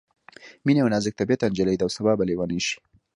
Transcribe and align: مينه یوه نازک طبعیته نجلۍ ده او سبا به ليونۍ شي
مينه 0.65 0.79
یوه 0.81 0.91
نازک 0.93 1.13
طبعیته 1.19 1.45
نجلۍ 1.51 1.75
ده 1.77 1.83
او 1.85 1.91
سبا 1.97 2.11
به 2.17 2.23
ليونۍ 2.27 2.59
شي 2.67 2.75